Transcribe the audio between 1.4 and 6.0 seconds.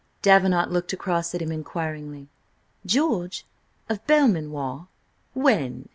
him inquiringly. "George? Of Belmanoir? When?"